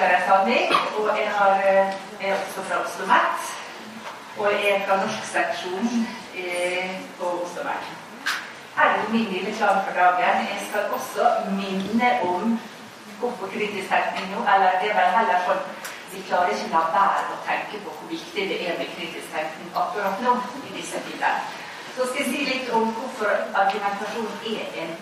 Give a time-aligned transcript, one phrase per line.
[0.00, 1.54] Hanvik, og jeg har,
[2.20, 3.40] er også fra Oslo Met.
[4.38, 6.06] Og jeg er fra norsk seksjon
[7.18, 7.84] på Oslo Met.
[8.76, 10.36] Her er min lille plan for dagen.
[10.52, 11.24] Jeg skal også
[11.60, 12.60] minne om
[13.18, 15.64] hvorfor kritisk tenkning nå, eller det er vel heller sånn
[16.12, 19.68] vi klarer ikke la være å tenke på hvor viktig det er med kritisk tenkning
[19.82, 20.32] akkurat nå
[20.66, 21.44] i disse tider.
[21.96, 23.30] Så skal jeg si litt om hvorfor
[23.62, 24.96] argumentasjon er en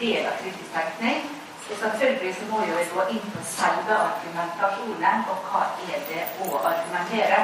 [0.00, 1.22] del av kritisk tenkning.
[1.70, 6.48] Og selvfølgelig så må jeg gå inn på selve argumentasjonen, og hva er det å
[6.70, 7.42] argumentere.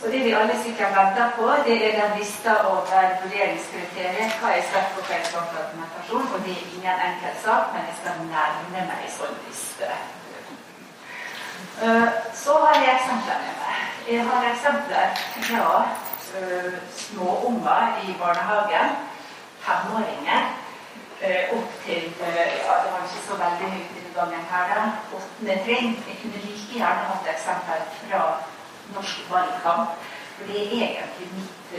[0.00, 4.34] Så det vi alle sikkert venter på, det er den lista over vurderingskriterier.
[4.40, 6.26] Hva er sterk og feil argumentasjon?
[6.34, 9.88] Og det er ingen enkel sak, men jeg skal nærme meg en sånn liste.
[11.82, 12.08] Eh,
[12.42, 13.78] så har jeg eksempler med meg.
[14.10, 15.70] Jeg har eksempler fra
[16.26, 18.94] småunger små unger i barnehagen.
[19.64, 20.63] Femåringer.
[21.24, 22.26] Uh, opp til uh,
[22.66, 24.82] ja, Det var ikke så veldig høyt i gangen her, da.
[25.16, 25.94] Åttende trinn.
[26.08, 28.20] Jeg kunne like gjerne hatt eksempler fra
[28.96, 29.88] norsk valgkamp.
[30.34, 31.72] For det er egentlig mitt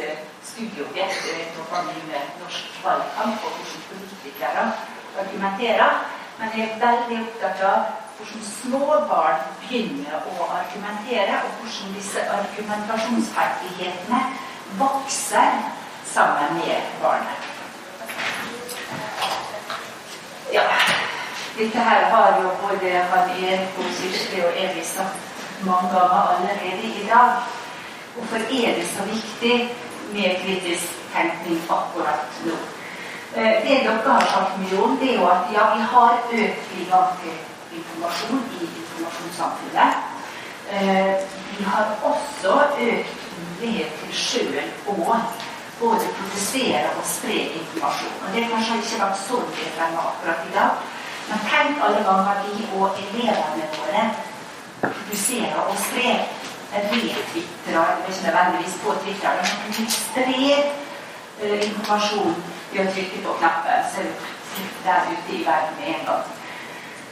[0.50, 4.66] studieobjekt å med norsk valgkamp og hvordan politikere
[5.22, 5.94] argumenterer.
[6.40, 7.80] Men jeg er veldig opptatt av
[8.18, 14.22] hvordan små barn begynner å argumentere, og hvordan disse argumentasjonsferdighetene
[14.82, 15.60] vokser
[16.16, 17.45] sammen med barnet.
[20.56, 20.61] Ja,
[21.58, 25.17] dette her har jo både han Erik og Kirsti og Eli sagt
[25.67, 27.30] mange ganger allerede i dag.
[28.14, 29.56] Hvorfor er det så viktig
[30.14, 32.56] med kritisk tenkning akkurat nå?
[33.36, 36.61] Eh, det dere har sagt mye om, det er jo at ja, vi har økt
[36.72, 37.36] tilgang til
[37.78, 39.94] informasjon i informasjonssamfunnet.
[40.72, 41.14] Eh,
[41.58, 42.54] vi har også
[42.92, 45.20] økt mulighet til sjøl å
[45.80, 48.17] både produsere og spre informasjon.
[48.23, 50.71] Og Det har kanskje ikke vært så mye fremme akkurat i dag,
[51.30, 54.03] men tenk alle ganger vi og elevene våre
[54.81, 56.19] produserer og sprer
[56.73, 57.23] retwitrer,
[58.09, 59.31] ikke nødvendigvis på Twitter,
[59.61, 60.58] men vi sprer
[61.43, 62.36] uh, informasjon
[62.71, 63.86] ved å trykke på knappen.
[63.92, 64.07] Så
[64.86, 66.25] der ute i verden med en gang.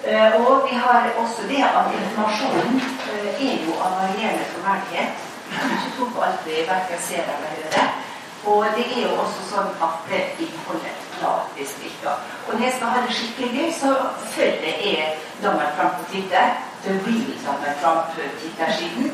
[0.08, 5.30] Uh, og vi har også det at informasjonen uh, er jo av varierende troverdighet.
[5.54, 8.03] Ikke tro på alt vi verken ser eller hører.
[8.46, 12.20] Og det er jo også sånn at det innholdet gradvis virker.
[12.48, 13.94] Og når jeg skal ha det skikkelig gøy, så
[14.36, 15.10] følger jeg
[15.44, 16.54] Donald Trump på Twitter.
[16.84, 18.12] The real Donald Trump
[18.42, 19.12] Twitter-siden.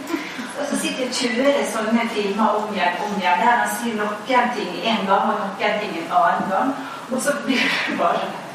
[0.58, 4.00] Og så sitter jeg og kjører sånne timer om igjen om igjen der han sier
[4.02, 6.78] noen ting en gang og noen ting en annen gang.
[7.12, 8.48] Og så blir det bare sånn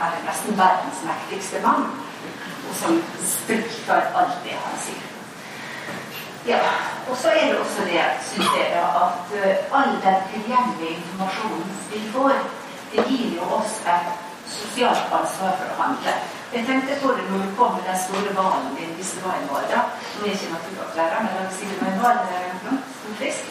[0.00, 1.86] her er nesten verdens mektigste mann,
[2.68, 5.15] og som spriker alt det han sier.
[6.46, 6.58] Ja,
[7.10, 8.66] og så er det også det, syns jeg,
[9.02, 12.34] at uh, all den tilgjengelige informasjonen vi får,
[12.92, 14.10] det gir jo oss et
[14.46, 16.12] sosialt ansvar for å handle.
[16.52, 19.34] Jeg tenkte på det når du kom med den store hvalen din, hvis det var
[19.40, 19.80] en hval, da.
[20.18, 23.48] Nå er ikke naturfagslærer, men la oss si det var en hval, stor fisk,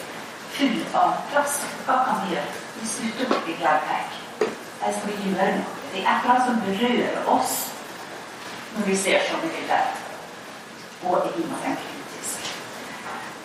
[0.54, 1.66] full av plast.
[1.84, 2.54] Hva kan vi gjøre?
[2.78, 4.16] Vi slutter opp i Gladhaug.
[4.46, 5.76] Eller skal gjøre noe?
[5.92, 7.54] Det er et eller annet som berører oss
[8.76, 9.92] når vi ser sånne bilder.
[11.04, 11.95] Og i kritisk.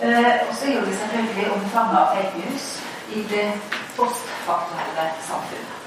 [0.02, 2.66] Uh, og så gjorde vi selvfølgelig omfanget av fake news
[3.16, 3.48] i det
[3.98, 5.78] postfaktuelle samfunnet.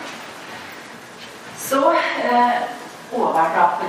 [1.68, 1.80] Så
[2.28, 2.60] eh,
[3.12, 3.44] over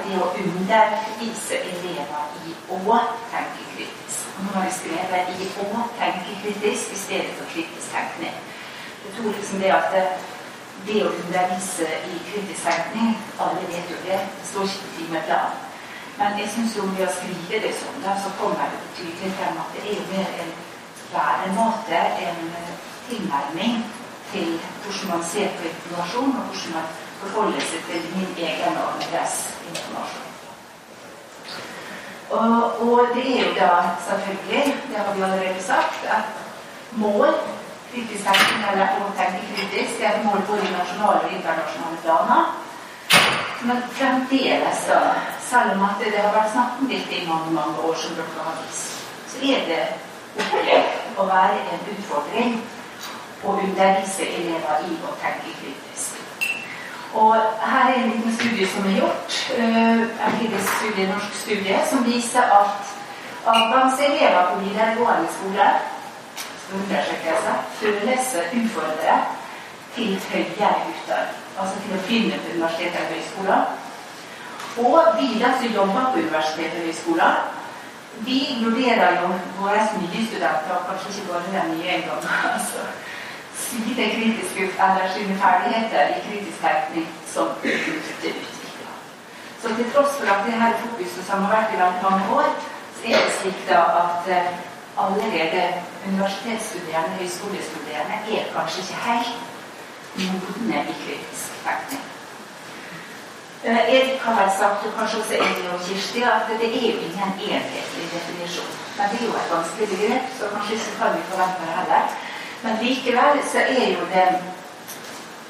[0.06, 3.00] de å undervise elever i å
[3.34, 4.22] tenke kritisk.
[4.38, 8.38] Og nå har jeg skrevet 'i å tenke kritisk' i stedet for kritisk tenkning.
[9.04, 10.06] Jeg tror liksom det at det,
[10.88, 14.20] det å undervise i kritisk tenkning Alle vet jo det.
[14.40, 15.65] Det står ikke i timeplanen.
[16.18, 19.58] Men jeg syns jo med å skrive det sånn, da, så kommer det tydelig frem
[19.60, 20.54] at det er mer en
[21.12, 22.46] væremåte, en
[23.10, 23.82] tilnærming
[24.32, 24.54] til
[24.84, 29.36] hvordan man ser på informasjon, og hvordan man forholder seg til min egen og andres
[29.72, 30.32] informasjon.
[32.30, 33.70] Og, og, det er jo da
[34.08, 36.26] selvfølgelig, det har vi allerede sagt, at
[36.92, 37.36] mål
[37.92, 42.48] kritisk tenkning eller å tenke kritisk er et mål både i nasjonale og internasjonale planer.
[43.62, 45.00] Men fremdeles, da,
[45.50, 48.44] selv om at det har vært snakket om dette i mange mange år, som dere
[48.48, 49.00] har vist,
[49.32, 49.84] så er det
[51.18, 52.58] å være en utfordring
[53.46, 56.22] å undervise elever i å tenke kritisk.
[57.16, 62.04] Og her er en liten studie som er gjort, uh, empirisk studie, norsk studie, som
[62.04, 62.92] viser at
[63.46, 65.70] avgangselever på videregående skole
[66.76, 69.34] undersøkelse føler seg utfordret
[69.96, 71.45] til høyere utdanning.
[71.60, 73.62] Altså til å begynne på universiteter og høyskoler.
[74.86, 77.44] Og vi som jobber på universiteter og høyskoler,
[78.28, 79.30] vi vurderer jo
[79.60, 82.84] våre nye studenter, kanskje ikke bare den nye en gang, altså,
[83.60, 88.92] sine kritiske eller sine ferdigheter i kritisk tenkning som utvikla.
[89.62, 92.50] Så til tross for at det her fokuset som har vært i mange år,
[92.98, 95.64] så er det slik da at uh, allerede
[96.08, 99.55] universitetsstuderende, høyskolestuderende, er kanskje ikke helt
[100.18, 102.06] modne i kritisk tenkning.
[103.66, 106.98] Uh, Erik har vel sagt, og kanskje også Erik og Kirsti, at det er jo
[107.08, 108.74] ingen enhetlig definisjon.
[108.98, 112.04] Men det er jo et vanskelig begrep, så kanskje ikke kan vi forvente det heller.
[112.64, 114.28] Men likevel så er jo det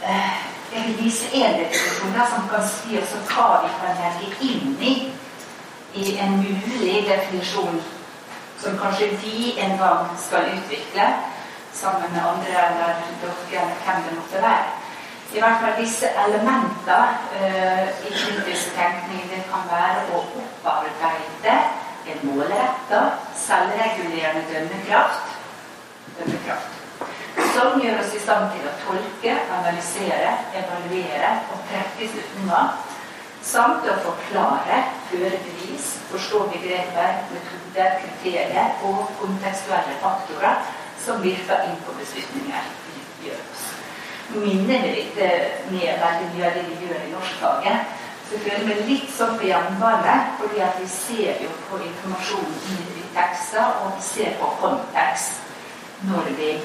[0.10, 0.36] eh,
[0.74, 4.96] Jeg vil vise én definisjon som kan si oss hva vi kan legge inn i
[5.96, 7.78] i en mulig definisjon
[8.60, 11.06] som kanskje vi en gang skal utvikle
[11.82, 14.68] sammen med andre eller dere hvem det måtte være.
[15.36, 17.00] I hvert fall disse elementene
[17.40, 21.58] uh, i kritisk tenkning det kan være å opparbeide
[22.12, 23.02] en målretta,
[23.48, 25.36] selvregulerende dømmekraft.
[26.20, 26.76] dømmekraft
[27.56, 32.72] som gjør oss i stand til å tolke, analysere, evaluere og trekke slutninger,
[33.46, 34.80] samt å forklare,
[35.12, 40.66] føre bevis, forstå begreper, metoder, kriterier og kontekstuelle faktorer
[41.06, 43.42] som virker inn på beslutninger vi gjør
[44.34, 45.18] minner vi litt
[45.70, 47.94] med veldig mye av det vi gjør i norskfaget.
[48.26, 52.80] Så jeg føler meg litt sånn på jernbane, fordi at vi ser jo på informasjonen
[52.98, 55.44] i tekster, og vi ser på kontekst
[56.10, 56.56] når vi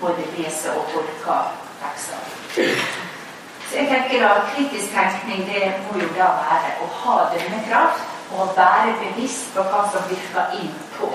[0.00, 1.54] både leser og tolker
[1.84, 2.26] tekster.
[2.54, 8.52] Så jeg tenker da Kritisk tenkning det må jo da være å ha dømmekraft og
[8.58, 11.08] være bevisst på hva som virker inn på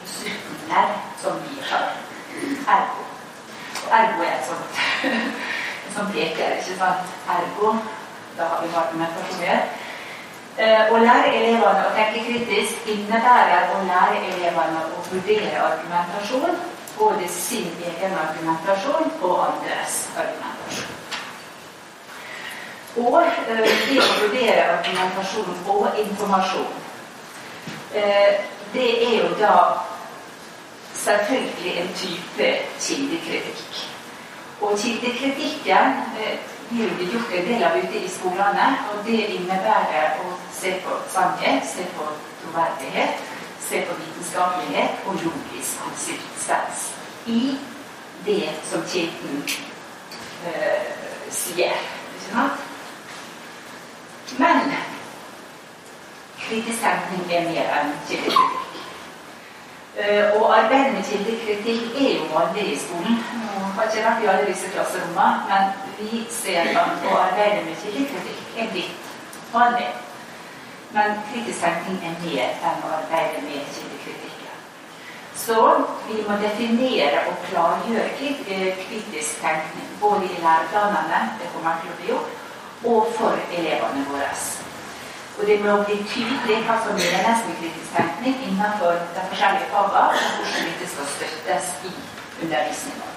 [0.00, 1.94] beslutninger som vi tar.
[2.76, 3.06] Ergo.
[4.00, 4.82] Ergo er et sånt
[5.94, 7.16] sånn peker, ikke sant?
[7.36, 7.76] Ergo.
[8.36, 9.64] Da har vi argumentasjon å gjøre.
[10.92, 16.58] Å lære elevene å tenke kritisk innebærer å lære elevene å vurdere argumentasjon
[16.98, 20.98] både sin egen argumentasjon og andres argumentasjon.
[22.96, 26.74] Og eh, det å vurdere argumentasjon og informasjon,
[27.96, 28.42] eh,
[28.74, 29.54] det er jo da
[31.04, 32.46] selvfølgelig en type
[32.80, 33.72] kildekritikk.
[34.60, 35.86] Og kildekritikken
[36.20, 36.38] eh,
[36.70, 40.98] blir det gjort en del av ute i skolene, og det innebærer å se på
[41.14, 42.06] sannhet, se på
[42.42, 43.18] troverdighet,
[43.68, 46.88] se på vitenskapelighet og logisk konsistens
[47.26, 47.42] i
[48.26, 49.42] det som kilden
[50.46, 50.88] eh,
[51.30, 51.76] sier.
[52.14, 52.68] Ikke sant?
[54.38, 54.74] Men
[56.40, 58.61] kritisk tenkning er mer enn kildekritikk.
[59.92, 63.18] Uh, og arbeidet med kildekritikk er jo vanlig i skolen.
[63.36, 67.76] Nå har ikke vært i alle disse klasserommene, men vi ser at å arbeide med
[67.82, 69.12] kildekritikk er blitt
[69.52, 69.90] vanlig.
[70.96, 74.32] Men kritisk tenkning er mer enn å arbeide med kildekritikk.
[75.36, 81.92] Så vi må definere og klargjøre eh, kritisk tenkning, både i læreplanene, det kommer til
[81.92, 82.36] å bli gjort,
[82.84, 84.28] og for elevene våre.
[85.38, 90.02] Og det må bli tydelig hva som menes med kritisk tenkning innenfor de forskjellige fagene,
[90.02, 91.92] og hvordan dette skal støttes i
[92.42, 93.08] undervisninga.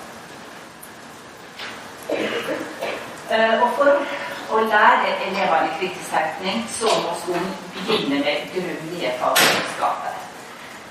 [3.35, 10.17] Eh, og for å lære elevene kritisk tenkning, så må skolen begynne med grunnlige fagkunnskaper.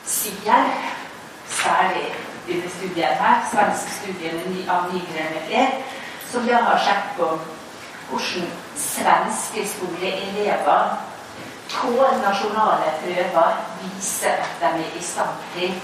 [0.04, 0.70] Sier
[1.48, 2.06] særlig
[2.46, 4.34] denne studien her, svensk studie
[4.68, 5.82] av Nygren med
[6.30, 7.28] som da har sett på
[8.10, 11.13] hvordan svenske skoleelever
[11.76, 11.92] på
[12.26, 13.50] nasjonale prøver
[13.82, 15.74] viser at de er i stand til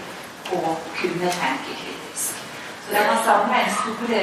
[0.56, 2.40] å kunne tenke kritisk.
[2.84, 4.16] Så de har samla en stor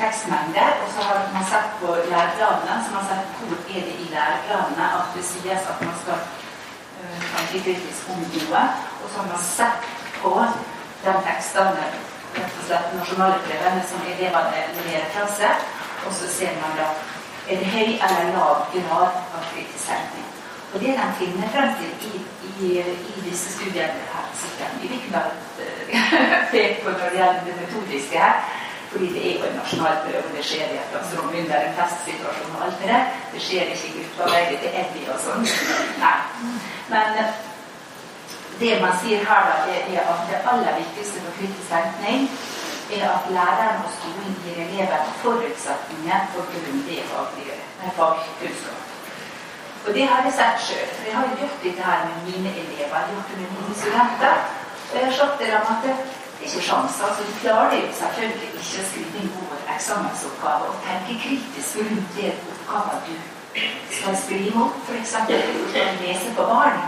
[0.00, 3.96] tekstmengde, og så har man sett på læreplanene, så man har sett hvor er det
[4.04, 6.20] i læreplanene at det sies at man skal
[7.34, 8.62] tenke kritisk om noe.
[9.02, 9.90] Og så har man sett
[10.22, 10.34] på
[11.04, 11.86] de tekstene,
[12.36, 15.70] rett og slett nasjonale prøvene som elevene leverer fra seg.
[16.06, 16.90] Og så ser man da
[17.50, 20.39] er det høy eller lav grad av kritisk tenkning.
[20.72, 22.20] Og det de finner frem til i,
[22.66, 22.68] i,
[23.16, 25.22] i disse studiene her, sikkert vi kunne
[26.52, 28.36] pekt på når det gjelder det metodiske her,
[28.90, 32.56] fordi det er jo en nasjonal prøve, det skjer i et klasserom under en festsituasjon
[32.56, 33.04] og alt det der.
[33.32, 35.46] Det skjer ikke i gruppearbeidet til Eddie og sånn.
[36.04, 36.18] Nei.
[36.92, 37.20] Men
[38.62, 42.28] det man sier her, da, det er at det aller viktigste for kritisk tenkning
[42.90, 48.89] er at læreren og skolen gir elevene forutsetninger for grundig fagkunnskap.
[49.86, 50.88] Og det har jeg sett sjøl.
[51.08, 54.36] Jeg har gjort dette her med mine elever, jeg har gjort det med mine studenter.
[54.90, 57.88] Og jeg har sagt til dem at det er ikke sjanser, Altså, de klarer jo
[58.02, 63.14] selvfølgelig ikke å skrive en god eksamensoppgave og tenke kritisk rundt det oppgaven du
[63.96, 64.76] skal skrive opp.
[64.86, 65.08] F.eks.
[65.08, 66.78] skal lese på barn.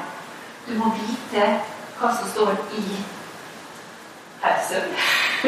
[0.69, 1.49] Du må vite
[1.99, 2.85] hva som står i
[4.43, 4.85] pausen.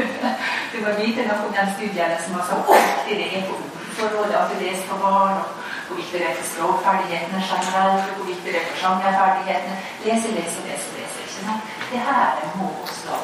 [0.73, 3.63] du må vite noe om den studien som har sagt hvor viktig det er for
[3.63, 8.45] ordforrådet at du leser på barn, og hvor viktig det er for språkferdighetene generelt, hvorvidt
[8.45, 9.77] det er for sjangerferdighetene.
[10.05, 10.89] Lese, lese, lese.
[10.97, 11.63] lese, ikke sant?
[11.91, 12.27] Det her
[12.59, 13.15] må også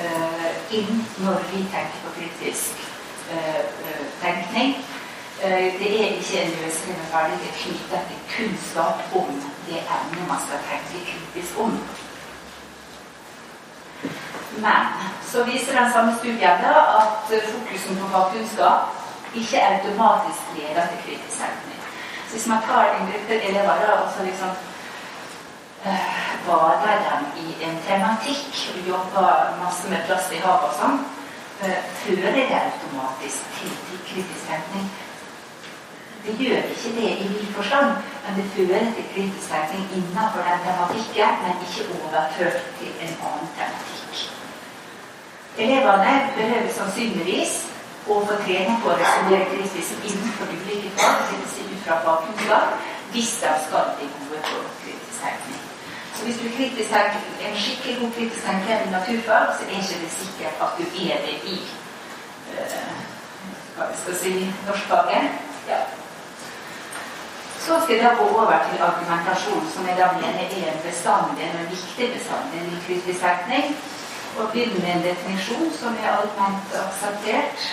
[0.00, 2.84] uh, inn når vi tenker på kritisk
[3.32, 3.62] uh,
[4.22, 4.70] tenkning.
[5.44, 9.34] Uh, det er ikke en løsreven ferdighet knyttet til kunnskap om
[9.66, 11.74] det emnet man skal tenke kritisk om.
[14.64, 14.86] Men
[15.32, 18.80] så viser den samme studien da at fokusen på fagkunnskap
[19.34, 21.79] ikke automatisk leder til kritisk tenkning.
[22.30, 24.50] Så hvis man tar en gruppe elever da, liksom
[25.86, 31.00] uh, der dem i en tematikk og jobber masse med plast i havet og sånn,
[31.62, 34.86] uh, fører det automatisk til, til kritisk tenkning.
[36.26, 37.90] Det gjør ikke det i vid forstand,
[38.22, 43.50] men det fører til kritisk tenkning innenfor den tematikken, men ikke overført til en annen
[43.58, 44.22] tematikk.
[45.58, 47.58] Elevene behøver sannsynligvis
[48.06, 51.26] å få trening på å resonnere kritisk innenfor ulike fag,
[51.84, 52.68] fra fagkunnskap,
[53.12, 55.62] hvis de skal bli gode på kritisk tenkning.
[56.14, 59.70] Så hvis du er kritisk tenker, en skikkelig god kritisk tenker i naturfag, så er
[59.82, 61.56] ikke det sikkert at du er det i
[62.52, 62.98] uh,
[63.76, 64.32] hva skal si
[64.66, 65.24] norskfaget.
[65.70, 65.80] Ja.
[67.64, 71.52] Så skal jeg da gå over til argumentasjon, som jeg da mener er en bestanddel,
[71.60, 73.76] en viktig bestanddel i kritisk tenkning.
[74.38, 77.70] Og begynne med en definisjon som er allment akseptert.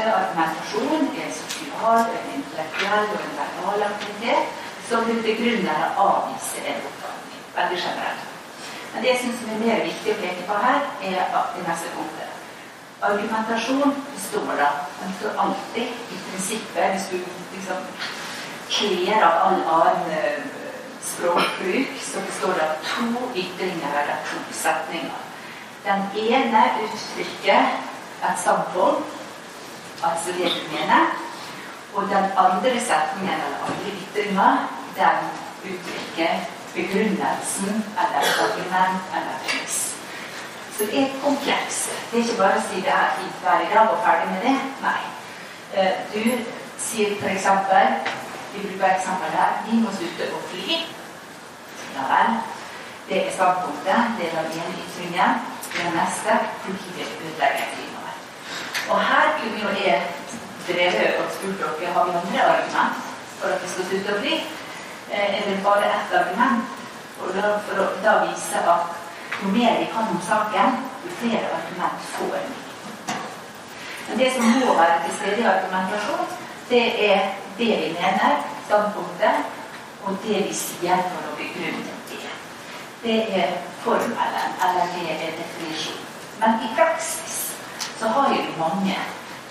[0.00, 4.44] Argumentasjon er en sosial, en intellektuell og en verbal aktivitet
[4.88, 7.42] som vil begrunne eller avvise en oppfatning.
[7.56, 8.24] Veldig generelt.
[8.92, 10.80] Men det jeg syns er mer viktig å peke på her,
[11.10, 12.32] er at det neste punktet.
[13.02, 14.68] Argumentasjon består da
[15.00, 17.16] Den står alltid i prinsippet, hvis du
[17.54, 17.86] liksom
[18.70, 20.44] kler av all annen eh,
[21.04, 25.24] språkbruk, så består det av to ytringer eller to setninger.
[25.84, 27.72] Den ene uttrykker
[28.22, 29.21] et standpunkt,
[30.08, 31.02] altså det du mener.
[31.94, 34.48] Og den andre setningen eller andre ytringa,
[34.98, 35.16] den
[35.68, 36.32] uttrykker
[36.74, 39.78] begrunnelsen eller argument eller premiss.
[40.76, 41.90] Så det er komplekst.
[42.10, 44.40] Det er ikke bare å si det er fint vær i dag og ferdig med
[44.46, 44.56] det.
[44.86, 45.02] Nei.
[45.76, 46.22] Eh, du
[46.80, 47.46] sier f.eks.
[48.54, 49.60] Vi bruker eksempel her.
[49.68, 50.80] Vi må slutte å fly.
[51.94, 52.34] Ja vel.
[53.08, 54.18] Det er standpunktet.
[54.18, 55.40] Det er den ene ytringen.
[55.72, 57.91] Det neste fordi det ødelegger klimaet.
[58.90, 60.02] Og her kunne jo jeg
[60.68, 62.94] drevet og spurt dere har vi andre argument
[63.38, 64.34] for at vi skal slutte å.
[65.12, 66.64] Eh, eller bare ett argument
[67.22, 71.50] Og da, for å da vise at jo mer vi kan om saken, jo flere
[71.58, 72.40] argument får vi.
[74.08, 76.32] Men det som må være til stede i argumentasjon,
[76.70, 77.20] det er
[77.58, 79.52] det vi mener, standpunktet,
[80.02, 82.34] og det vi sier for å begrunne det.
[83.04, 86.10] Det er formelen, eller det er definisjonen.
[86.40, 87.41] Men i praksis
[87.98, 88.96] så har jo mange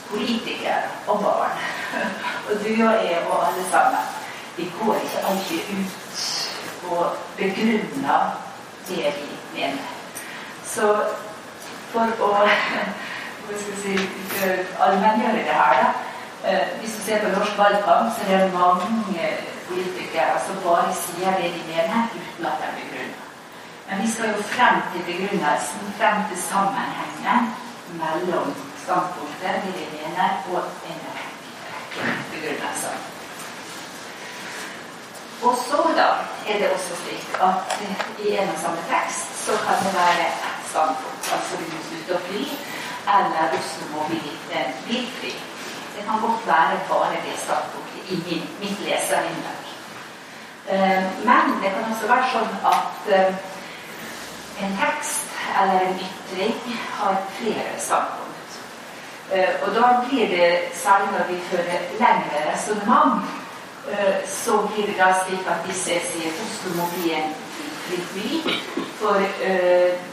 [0.09, 1.57] politikere og barn,
[2.47, 4.11] og du og jeg og alle sammen,
[4.57, 7.05] vi går ikke alltid ut og
[7.37, 8.37] begrunner
[8.87, 9.91] det vi mener.
[10.65, 10.87] Så
[11.91, 12.31] for å
[13.45, 13.97] hva skal si,
[14.79, 15.91] allmenngjøre det her, da,
[16.43, 19.25] Eh, hvis du ser på norsk valgkamp, så er det mange
[19.69, 23.19] politikere som bare sier det de mener, uten at de begrunner.
[23.87, 27.41] Men vi skal jo frem til begrunnelsen, frem til sammenhengen
[27.99, 30.99] mellom standpunktet, vi mener, og en
[32.31, 32.91] begrunnelse.
[35.41, 36.07] Og så da
[36.47, 37.81] er det også slik at
[38.25, 42.21] i en og samme tekst så kan det være ett standpunkt, altså må slutte å
[42.27, 42.43] fly,
[43.15, 44.21] eller Oslo må bli
[44.59, 45.33] en bilfri.
[45.95, 49.71] Det kan godt være bare det standpunktet i min, mitt leserinnlegg.
[50.69, 53.33] Eh, men det kan også være sånn at eh,
[54.61, 54.90] en tekst
[55.61, 56.55] eller en ytring
[56.97, 58.59] har flere standpunkt.
[59.31, 63.37] Eh, og da blir det, særlig når vi fører lengre resonnement,
[64.25, 67.31] så blir det da slik at disse sier Oslo må bli en
[68.13, 68.27] by,
[68.99, 69.17] for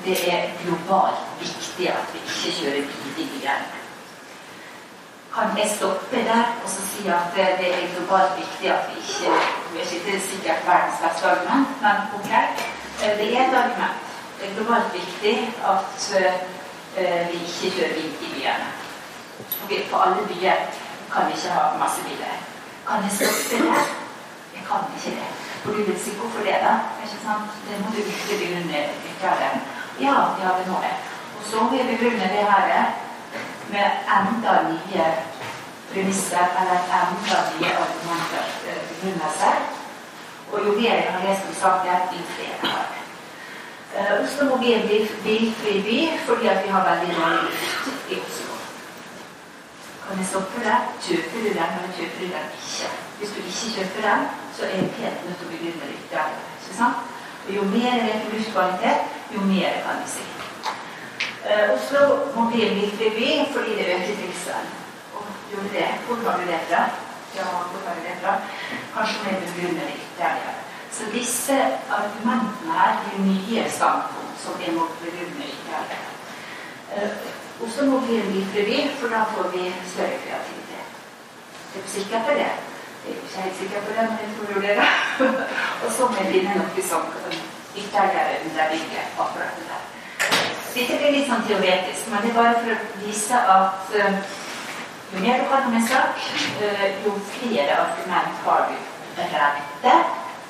[0.06, 3.68] det er globalt viktig at vi ikke kjører bil i byen
[5.38, 7.26] kan jeg stoppe der og så si at
[7.60, 9.30] det er globalt viktig at vi ikke
[9.72, 12.30] Det er ikke sikkert verdens beste argument, men ok,
[13.02, 14.07] eh, det er et argument.
[14.40, 15.36] Det er globalt viktig
[15.72, 18.68] at uh, vi ikke kjører bil i byene.
[19.90, 20.60] For alle byer
[21.12, 22.36] kan vi ikke ha masse biler.
[22.88, 23.88] Kan jeg stoppe der?
[24.56, 25.28] Jeg kan ikke det.
[25.62, 26.74] For du vil si hvorfor det, da?
[27.02, 27.50] Ikke sant?
[27.66, 29.60] Det må du virkelig begrunne ytterligere.
[30.06, 30.14] Ja,
[30.58, 30.94] det må det.
[31.38, 32.84] Og så må vi begrunne det her
[33.74, 35.06] med enda nye
[35.90, 38.44] premisser eller enda nye argumenter
[38.88, 39.56] begrunnelser.
[40.52, 42.97] Og jo mer jeg har lest om saken, jo flere har
[43.96, 48.56] Oslo må bli en bilfri by fordi at vi har veldig dårlig luft i Oslo.
[50.08, 50.76] Kan jeg stoppe det?
[51.04, 52.90] Kjøper du den, eller kjøper du den ikke?
[53.18, 54.26] Hvis du ikke kjøper den,
[54.56, 55.88] så er du helt nødt til å begrunne.
[55.94, 57.16] Ikke sant?
[57.46, 60.28] Og jo mer jeg vet om luftkvalitet, jo mer kan vi si.
[61.48, 62.04] Uh, Oslo
[62.36, 64.72] må bli en bilfri by fordi det øker trivselen.
[65.16, 65.90] Og gjorde det.
[66.06, 66.86] Hvor var du det fra?
[67.36, 68.38] Ja, hvor var du det fra?
[68.94, 70.40] Kanskje vi jeg begrunne litt der.
[70.44, 70.56] Ja.
[70.92, 71.56] Så disse
[72.00, 77.08] argumentene her blir nye standpunkt som vi må begrunne ytterligere.
[77.60, 80.88] Og så må bli en bilfri for da får vi større kreativitet.
[81.74, 82.50] Er du sikker på det?
[83.04, 84.76] Jeg er ikke helt sikker på det, men jeg det.
[84.80, 84.88] da.
[85.84, 87.02] og så må jeg finne noe som
[87.76, 89.84] ytterligere underbygger akkurat det der.
[90.74, 94.18] Dette blir litt sånn teoretisk, men det er bare for å vise at uh,
[95.12, 96.22] jo mer du kan om en sak,
[96.62, 98.76] uh, jo flere argument har du
[99.18, 99.94] rette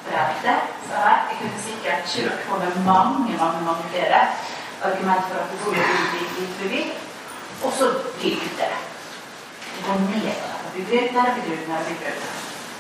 [0.09, 0.55] bredde.
[0.89, 4.21] Så jeg kunne sikkert kjørt på med mange, mange mange flere
[4.87, 6.93] argumenter for at det skulle bli litt bevilg.
[7.65, 7.87] Og så
[8.23, 8.69] dybde.
[9.73, 10.55] Det går nedover.
[10.77, 12.35] Begrunner, begrunner, begrunner.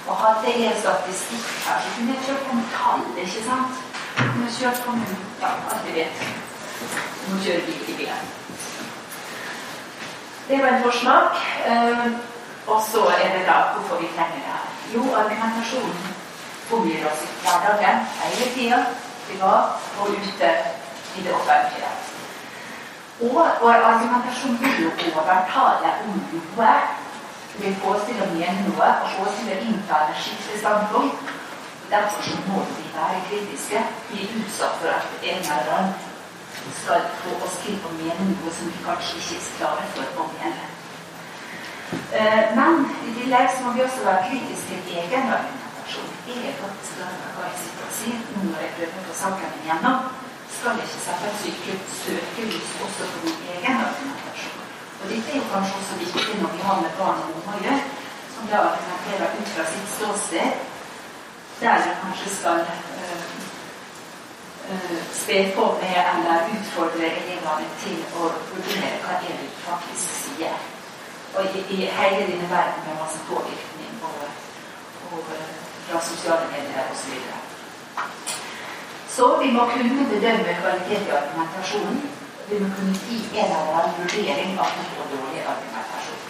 [0.09, 3.73] Og hadde jeg statistikk her, så kunne jeg kjørt på med tall, ikke sant?
[4.19, 5.11] Jeg kunne kjørt på med
[5.43, 6.23] ja, alt vi vet.
[7.21, 8.31] Du må kjøre i bilen.
[10.49, 11.33] Det var en forsmak.
[11.71, 12.07] Uh,
[12.73, 14.65] og så er det da hvorfor vi trenger det her.
[14.95, 16.18] Jo, argumentasjonen
[16.73, 18.79] omgir oss i hverdagen hele tida,
[19.27, 20.51] privat og ute
[21.17, 21.93] i det offentlige.
[23.21, 26.75] Og vår argumentasjon vil jo overtale om noe.
[27.59, 31.33] Vi får til å mene noe og få oss til å innta et skikkelig standpunkt.
[31.91, 33.83] Derfor så må vi være kritiske.
[34.11, 35.95] Vi er utsatt for at en eller annen
[36.79, 40.29] skal få oss til å mene noe som vi kanskje ikke er klare for å
[40.37, 40.67] mene.
[42.59, 45.33] Men i tillegg så må vi også være kritiske til egen
[45.89, 46.95] er faktisk
[47.37, 50.27] hva jeg når jeg prøver å saken igjennom, gjennom.
[50.59, 54.65] Skal ikke sette et sykehus søkelys også på min egen argumentasjon?
[55.01, 57.63] Og dette er jo kanskje også viktig når vi har med barn og unge å
[57.65, 57.83] gjøre,
[58.35, 60.51] som da argumenterer ut fra sitt ståsted,
[61.61, 63.29] der vi kanskje skal øh,
[65.21, 70.59] spe på med eller utfordre elevene til å vurdere hva er det faktisk sier.
[71.37, 74.21] Og i, i hele denne verden med masse påvirkning og,
[75.13, 75.25] og
[75.89, 77.13] fra sosiale medier osv.
[77.17, 77.19] Så,
[79.17, 81.99] så vi må kunne bedømme kvalitet i argumentasjonen.
[82.51, 86.23] Vi må kunne gi en eller annen vurdering av god og dårlig argumentasjon.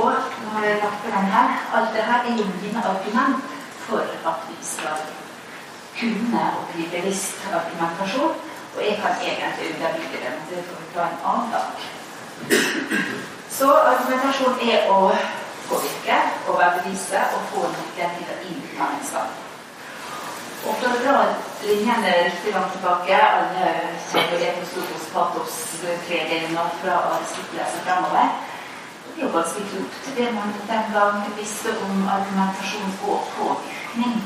[0.00, 0.10] Og
[0.42, 1.48] nå har jeg lagt på den her.
[1.74, 3.36] Alt det her er jo mine argument
[3.86, 4.98] for at vi skal
[6.00, 8.34] kunne og bli bevisst argumentasjon.
[8.76, 11.70] Og jeg kan egentlig underbygge det, men det får vi ta en annen dag.
[13.58, 14.98] Så argumentasjon er å
[16.08, 19.32] påvirke, overbevise og få noen til å innta en.
[20.66, 21.16] Og for å dra
[21.62, 23.66] linjene riktig langt tilbake, alle
[24.10, 25.58] kjenner det på Storos patos
[26.08, 28.32] tredeler fra Aristoteles og framover,
[29.14, 34.18] det er jo ganske klokt det man den gang visste om argumentasjon og påvirkning.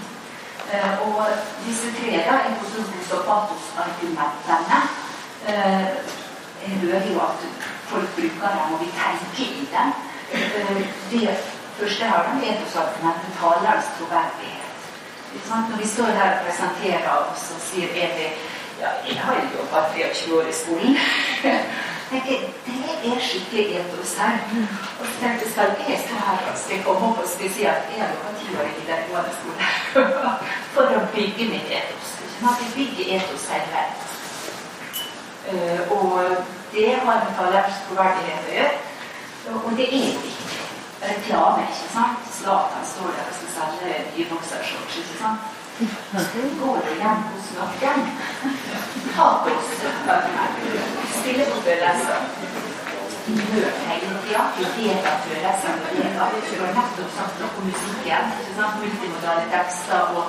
[0.73, 1.27] Uh, og
[1.67, 4.79] disse tre da, Eposodos og patos-argumentene
[6.63, 7.41] Jeg hører jo at
[7.91, 9.89] folk bruker dem, og vi tenker i dem.
[10.33, 11.39] Eh, det
[11.83, 14.59] første her er etosargumentet talerens troverdighet.
[15.71, 18.29] Når vi står her og presenterer oss og sier er det,
[18.83, 20.95] ja, jeg har jo jobba 23 år i skolen
[22.11, 24.39] tenker, Det er skikkelig etos her.
[25.01, 28.35] Og så tenkte skal jeg stå her og skal komme opp og spesielt jeg har
[28.41, 29.65] ti år i videregående skole
[30.75, 32.17] for å bygge mitt etos.
[32.43, 33.85] Vil bygger etos hele.
[35.51, 36.13] Uh, og
[36.75, 38.77] det har med talerens troverdighet å gjøre.
[39.65, 40.71] Og det er viktig.
[41.03, 42.19] Reklame, ikke sant?
[42.39, 45.41] Zlatan står der og skal selge nyboksershorts, ikke sant?
[46.61, 48.01] Går det hjem hos noen?
[49.17, 49.71] På oss
[51.19, 52.21] Stille på følelser.
[53.53, 54.43] Hører hele tida.
[55.97, 56.37] Lever.
[56.51, 58.35] Du har nettopp sagt noe om musikken.
[58.41, 58.81] ikke sant?
[58.83, 60.27] Multimodale tekster og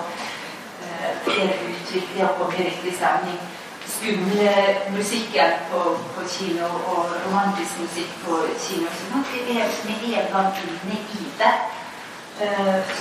[0.84, 2.16] uh, flere uttrykk.
[2.16, 3.40] Det å komme i riktig stemning
[3.88, 4.56] skumle
[4.96, 5.84] musikken på,
[6.16, 8.90] på, kino og romantisk musikk på kino.
[8.98, 11.56] Så vi er med en gang inne i det.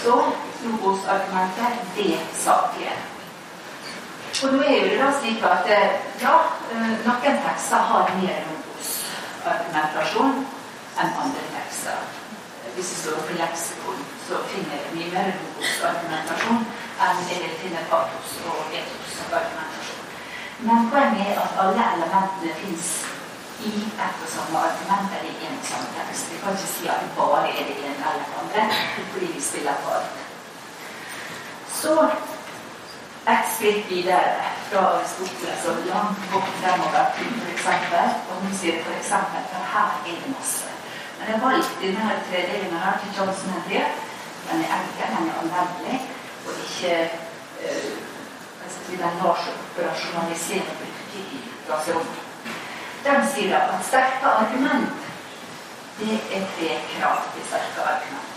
[0.03, 0.17] Så
[0.63, 2.97] så argument er det saklige.
[4.43, 5.91] Og nå er det da slik at eh,
[6.23, 6.37] ja,
[6.73, 10.41] uh, noen tekster har mer Logos-argumentasjon
[11.03, 12.01] enn andre tekster.
[12.75, 16.65] Hvis vi står på leksikon, så finner jeg mye mer Logos-argumentasjon
[17.07, 19.72] enn jeg finner patos og etos-argumentasjon.
[20.67, 22.89] Men poenget er at alle elementene fins
[23.71, 23.73] i
[24.05, 26.31] ett og samme argument eller i en og samme tekst.
[26.33, 28.63] Vi kan ikke si at det bare er det ene eller det andre,
[29.13, 30.19] fordi vi spiller på alt.
[31.81, 31.95] Så
[33.33, 34.35] et skritt videre.
[34.73, 37.67] fra Aristoteles og langt bort fremover til f.eks.
[38.31, 39.11] Og hun sier f.eks.
[39.51, 40.69] for her er det masse.
[41.19, 43.83] Men jeg valgte denne tredelingen her til Johnson Henry.
[44.47, 45.99] Den er enkel, den er anvendelig,
[46.47, 46.95] og ikke
[47.65, 48.12] eh,
[48.91, 51.25] den lar seg operasjonalisere i
[51.67, 52.29] klasserommet.
[53.03, 55.09] De sier at sterke argument
[55.99, 58.31] det er tre krav til sterke argument.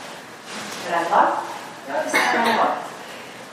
[0.90, 1.56] Relevant?
[1.88, 2.92] Ja, det skal være relevant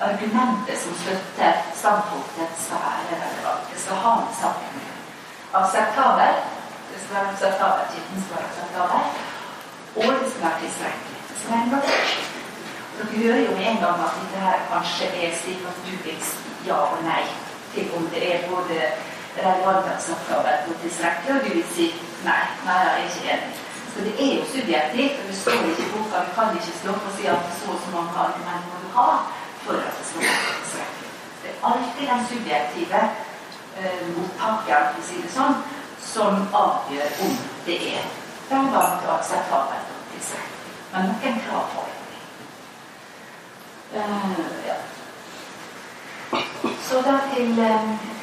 [0.08, 3.62] argumentet som støtter standpunktet, skal være relevant.
[3.72, 4.90] Det skal ha en sammenheng.
[5.60, 6.34] Akseptabel.
[6.90, 7.82] Det skal være akseptabel.
[7.92, 9.02] Kilden skal være akseptabel.
[9.96, 11.18] Og det skal være tilstrekkelig.
[11.28, 12.31] Det skal være nok.
[12.96, 16.20] Dere hører jo med en gang at dette her kanskje er slik at du vil
[16.28, 17.24] si ja og nei
[17.74, 18.76] til om det er både
[19.36, 21.86] relevant, akseptabelt og tilstrekkelig, og du vil si
[22.26, 22.42] nei.
[22.66, 23.52] Nei, jeg er ikke enig.
[23.92, 26.24] Så det er jo subjektivt, og det står ikke i boka.
[26.26, 28.90] Vi kan ikke slå på og si at så og så mange argumenter må du
[28.98, 29.08] ha
[29.64, 31.10] for at det skal være tilstrekkelig.
[31.42, 33.00] Det er alltid den subjektive
[33.78, 35.56] eh, mottakeren, for å si det sånn,
[36.12, 38.06] som avgjør om det er
[38.50, 40.78] relevant og akseptabelt og tilstrekkelig.
[40.92, 41.91] Men noen krav har.
[43.94, 44.76] Ja.
[46.88, 47.54] Så da til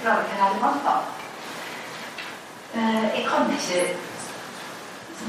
[0.02, 0.96] kravet til relevant, da.
[3.16, 3.98] Jeg kan ikke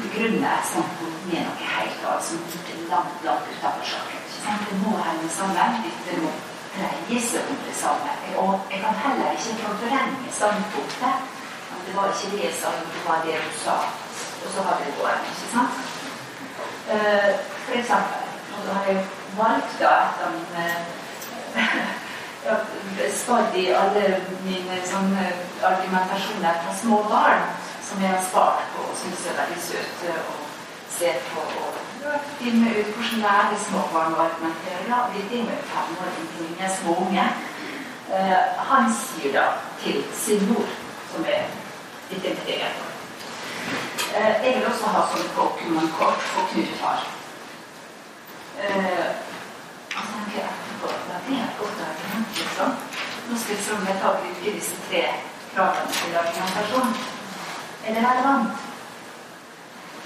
[0.03, 4.21] begrunne et standpunkt med noe helt annet som er langt, langt utenfor saken.
[4.69, 5.83] Det må henge sammen.
[6.07, 6.33] Det må
[6.77, 8.17] dreie seg om det samme.
[8.43, 11.15] Og jeg kan heller ikke forvrenge standpunktet.
[11.87, 13.77] Det var ikke det jeg sa, det var det du sa.
[14.45, 15.75] Og så har det gått, ikke sant?
[16.91, 17.31] Uh,
[17.65, 18.23] for eksempel,
[18.57, 20.37] og da har jeg valgt da han
[22.51, 22.61] av
[23.07, 24.05] i Stadig alle
[24.45, 25.27] mine sånne
[25.67, 27.45] argumentasjoner fra små barn
[27.85, 30.37] som jeg har spart på og syns er veldig søte å
[30.97, 31.45] se på.
[31.65, 31.81] og
[32.39, 34.85] finne ut hvordan det er små barn å argumentere.
[34.89, 37.27] Ja, vi driver med femåringer, små unge.
[38.11, 38.39] Uh,
[38.71, 39.45] han sier da
[39.83, 40.71] til sin mor,
[41.13, 41.45] som er
[42.11, 42.81] litt integrert
[44.17, 47.05] uh, Jeg vil også ha sånn Pokémon-kort for Knut har.
[48.61, 52.71] Og så tenker jeg etterpå at det et godt argument, liksom.
[53.29, 55.03] Nå skal liksom jeg ta bruke disse tre
[55.55, 56.91] kravene til argumentasjon.
[57.87, 58.49] Er det relevant?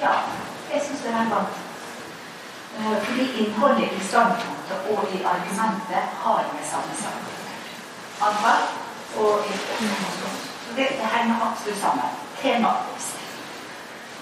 [0.05, 0.13] Ja,
[0.73, 1.55] jeg syns det er relevant.
[2.79, 7.21] Eh, fordi innholdet i standpunktet og i argumentet har med samme sak.
[8.27, 8.65] Antall
[9.23, 10.39] og informasjon.
[10.77, 12.11] Det henger absolutt sammen.
[12.43, 13.15] Tematisk.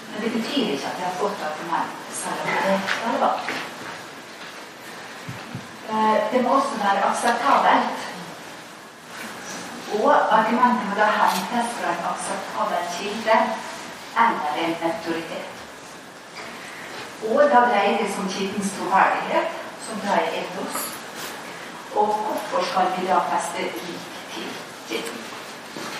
[0.09, 3.72] Men det betyr ikke at jeg har fått argument, selv om det er relevant.
[5.89, 7.99] Eh, det må også være akseptabelt.
[9.93, 13.37] Og argumentet må da hentes fra en akseptabel kilde
[14.23, 15.49] eller en autoritet.
[17.29, 19.53] Og da dreier det seg om kildens troverdighet,
[19.85, 20.79] som da er etos.
[21.95, 24.49] Og hvorfor skal vi da feste lik til
[24.87, 25.21] kilden?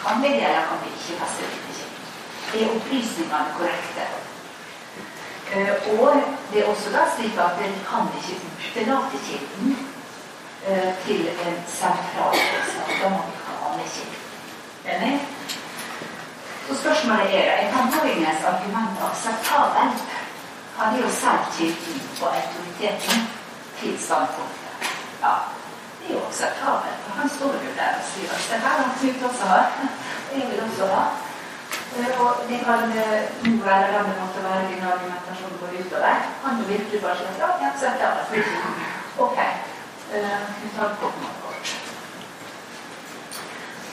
[0.05, 1.99] Kan vi det, eller kan vi ikke feste lik til kilden?
[2.53, 4.07] Er opplysningene korrekte?
[5.53, 9.77] Uh, og det er også da slik at en kan ikke utelate Kilden
[10.67, 12.89] uh, til en sentral kostnad.
[13.01, 13.53] Da må vi ha
[13.93, 14.19] Kirken.
[14.91, 15.27] Enig?
[16.67, 20.01] Så spørsmålet er er tenåringens argument akseptabelt
[20.77, 23.17] hadde jo selv Kilden på autoriteten
[23.79, 24.73] til standpunktet.
[25.23, 25.33] Ja,
[25.99, 27.01] det er jo akseptabelt.
[27.19, 29.65] Han står jo der og sier at det her har Knut også har.
[30.29, 31.03] Det vil også ha.
[31.99, 36.15] Eh, og det kan nå være måtte være din argumentasjon går utover.
[36.59, 38.43] Jo virkelig bare si ja, jeg aksepterer det.
[39.25, 39.37] Ok.
[40.13, 41.19] Uh, vi tar kort.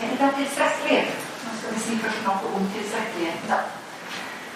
[0.01, 1.03] Er det da tilstrekkelig?
[1.45, 3.69] Nå skal vi si først noe om tilstrekkeligheten.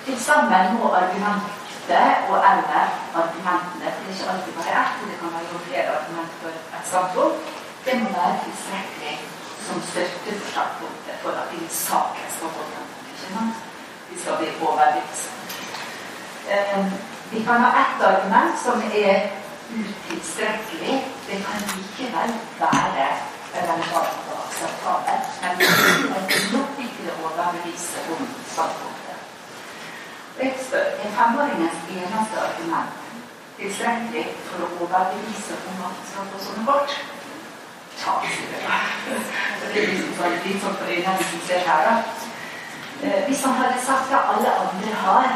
[0.05, 2.89] Til sammen må argumentet og eller
[3.23, 3.81] argumentene.
[3.81, 7.55] Det er ikke alltid bare ett, det kan være flere argumenter for et standpunkt.
[7.85, 9.17] Det må være tilstrekkelig
[9.67, 12.84] som støtte for standpunktet for at din sak skal holde.
[13.33, 13.55] Sant?
[14.11, 15.31] Vi skal bli overbevist.
[16.51, 16.85] Eh,
[17.31, 19.31] vi kan ha ett argument som er
[19.75, 20.97] utilstrekkelig.
[21.27, 23.07] Det kan likevel være
[23.55, 25.69] relevant og akseptabelt, men det
[26.37, 29.19] er nok ikke overbevise om standpunktet.
[30.41, 32.93] Jeg spør er femåringens eneste argument
[33.59, 36.97] tilstrekkelig for å overbevise om at han skal få sånne kort?
[38.01, 38.33] Ta det.
[39.73, 42.24] Det er liksom sånn litt sånn på øynene som ser her, da.
[43.05, 45.27] Eh, hvis han hadde sagt at alle andre har,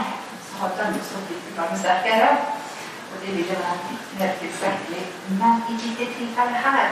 [0.49, 2.31] så hadde han stått litt sterkere.
[3.11, 5.05] Og det ville vært mer tilstrekkelig.
[5.41, 6.89] Men i dette tilfellet her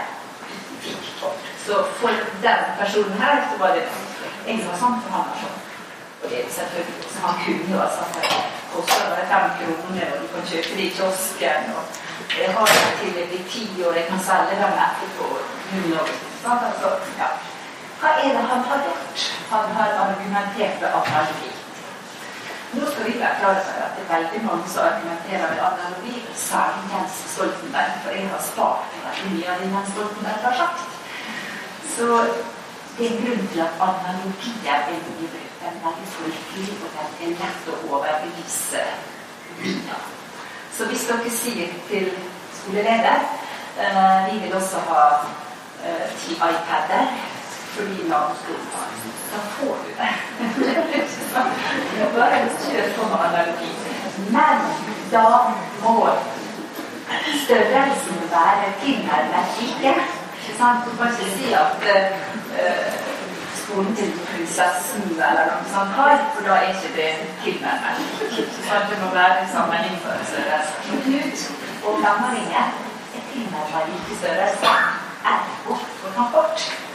[0.85, 1.49] fikk folk.
[1.67, 2.13] Så for
[2.47, 3.87] den personen her så var det
[4.53, 5.33] interessant for han.
[5.41, 5.59] sånn.
[6.23, 7.81] Og det er selvfølgelig også Han kunne jo
[8.15, 8.31] det
[8.73, 11.63] koster bare fem kroner, og du kan kjøpe det i kiosken.
[11.77, 11.85] og
[12.39, 15.27] Jeg har det til blir ti år, jeg kan selge dem etterpå.
[16.53, 16.89] Altså,
[17.21, 17.29] ja.
[18.01, 19.23] Hva er det han har gjort?
[19.51, 21.53] Han har argumentert ved analogi.
[22.73, 26.17] Nå skal vi være klar over at det er veldig mange som argumenterer ved analogi,
[26.49, 30.81] særlig Jens Stoltenberg, for jeg har spart veldig mye av det Jens Stoltenberg har sagt.
[31.95, 32.07] Så
[32.99, 35.55] det er grunn til at analogier er mye brukt.
[35.63, 38.83] Den er veldig folkelig, og den er lett å overbevise
[39.63, 40.01] via.
[40.77, 42.11] Så hvis dere sier til
[42.59, 43.25] skoleleder
[43.81, 47.09] uh, vi vil også ha uh, ti iPader
[47.77, 48.89] fordi naboskolen har
[49.33, 50.13] Da får du det.
[52.17, 53.71] Bare kjør med analogi.
[54.37, 54.57] Men
[55.13, 55.25] da
[55.83, 56.09] må
[57.45, 59.95] størrelsen være tilnærmet like.
[60.47, 60.53] Du
[60.99, 62.93] kan ikke si at uh,
[63.61, 67.13] skolen til prinsessen eller noe sånt har, for da er ikke det
[67.45, 67.97] tilnærmet.
[68.91, 70.39] Det må være samme innførelse.
[71.05, 71.39] Knut
[71.87, 72.53] og femåringen
[73.17, 74.77] er tilnærmet like størrelse.
[75.35, 76.86] Ergo for transport.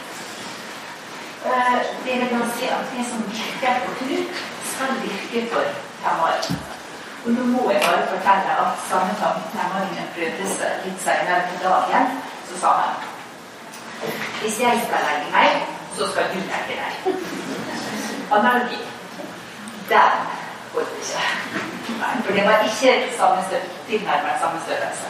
[1.43, 4.33] Det vil man si at det som virker på Knut,
[4.71, 5.63] skal virke for
[6.03, 6.37] Tamar.
[7.25, 9.13] Og nå må jeg bare fortelle at samme
[9.53, 12.05] femåringen prøvde seg litt senere på dagen,
[12.49, 12.93] så sa han
[14.41, 15.49] hvis jeg skal legge meg,
[15.97, 16.93] så skal du legge deg.
[18.31, 18.79] Analogi.
[19.89, 20.23] Den
[20.73, 21.23] holdt ikke.
[22.01, 25.09] Nei, for det var ikke samme tilnærmet samme størrelse.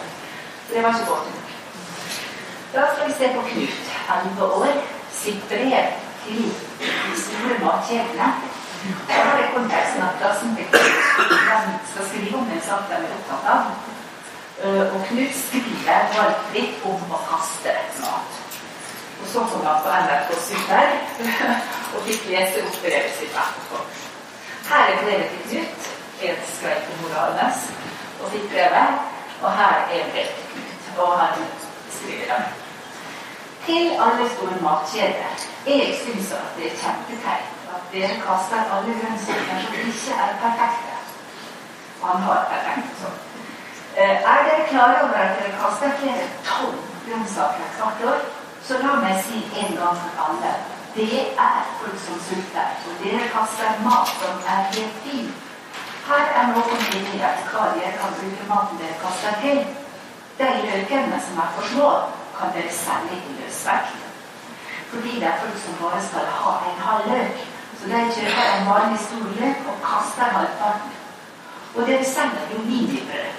[0.68, 1.52] Så det var ikke godt nok.
[2.76, 6.44] Da skal vi se på Knut, elleve år, sitt brev til
[6.80, 8.28] de store matkjedene.
[9.08, 13.62] Da har det konteksten at Knut skal skrive om en sak opptatt av.
[14.94, 18.40] Og Knut skriver valgfritt om å kaste mat.
[19.22, 20.96] Og så kom han på NRK Super
[21.94, 23.84] og fikk lese opp brevet sitt etterpå.
[24.72, 25.92] Her er brevet til Knut.
[26.22, 27.70] Helt skreit på Morales
[28.22, 29.06] og fikk brevet.
[29.42, 30.92] Og her er brevet til Knut.
[31.06, 31.48] Og han
[32.00, 32.61] skriver det.
[33.66, 35.34] Til alle store matkjeder.
[35.68, 40.96] Jeg syns at det er kjempeteit at dere kaster alle grønnsaker som ikke er perfekte.
[42.04, 43.20] Han har perfekt sånn.
[44.02, 48.22] Er dere klare over at dere kaster flere tonn grønnsaker hvert år?
[48.68, 50.54] Så la meg si en gang for alle
[50.96, 55.30] det er folk som sulter, og dere kaster mat som er helt fin.
[56.08, 59.62] Her er noen ideer hva dere kan bruke maten dere kaster til.
[60.40, 61.92] De løkene som er for små,
[62.42, 63.98] kan dere sende i løsvekt.
[64.92, 67.36] Fordi det er folk som bare skal ha en halv løk.
[67.80, 70.92] Så de kjøper en vanlig stor løk og kaster halvparten.
[71.76, 73.32] Og dere sender jo minibrød.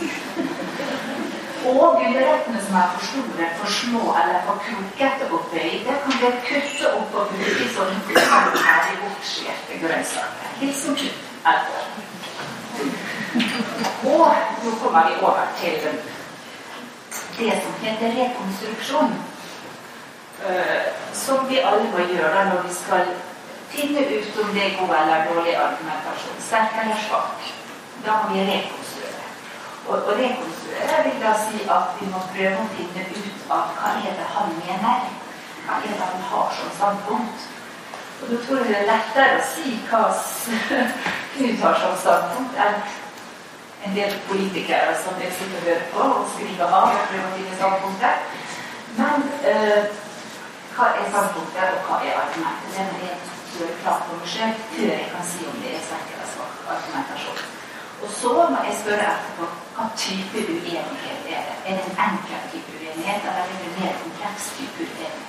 [1.70, 6.38] Og gulrøttene som er for store, for små eller for krokete og bøyde, kan dere
[6.46, 10.54] kutte opp og bruke sånn ferdig bortskjærte grønnsaker.
[10.62, 11.20] Litt som kutt.
[14.14, 14.24] Og
[14.64, 16.00] nå kommer vi over til
[17.40, 19.12] det som heter rekonstruksjon.
[21.12, 23.12] Som vi alle må gjøre når vi skal
[23.72, 26.40] finne ut om det er god eller dårlig argumentasjon.
[26.48, 27.50] Sterk eller svak.
[28.06, 29.26] Da må vi rekonstruere.
[29.88, 33.94] Og, og rekonstruere vil da si at vi må prøve å finne ut av hva
[34.00, 35.08] er det han mener.
[35.66, 37.48] Hva er det han har som standpunkt.
[38.20, 40.02] Og da tror jeg det er lettere å si hva
[41.34, 42.80] Knut har som standpunkt, enn
[43.84, 47.34] en del politikere som jeg sitter og hører på og skriver av og prøver å
[47.36, 48.14] finne standpunkter.
[48.98, 49.82] Men eh,
[50.74, 52.74] hva er standpunktet, og hva er argumentet?
[52.76, 53.16] Det må jeg
[53.56, 57.42] gjøre klart for meg selv før jeg kan si om det er sterk svak argumentasjon.
[58.02, 61.56] Og så må jeg spørre etterpå hva type uenighet er det?
[61.68, 65.26] Er det en enkel type uenighet, eller er det en mer kompleks type uenighet?